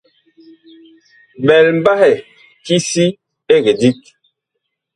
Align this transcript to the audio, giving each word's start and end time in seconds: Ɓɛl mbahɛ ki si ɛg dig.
Ɓɛl 1.45 1.67
mbahɛ 1.79 2.11
ki 2.65 2.75
si 2.89 3.05
ɛg 3.55 3.65
dig. 3.79 4.01